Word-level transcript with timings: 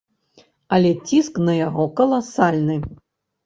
Але 0.77 0.93
ціск 1.11 1.39
на 1.51 1.57
яго 1.59 1.87
каласальны! 2.03 2.83